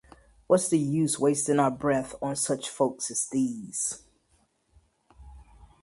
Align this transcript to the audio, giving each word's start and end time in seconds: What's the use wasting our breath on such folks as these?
What's 0.47 0.67
the 0.67 0.79
use 0.79 1.19
wasting 1.19 1.59
our 1.59 1.69
breath 1.69 2.15
on 2.23 2.35
such 2.35 2.69
folks 2.71 3.11
as 3.11 3.27
these? 3.27 4.01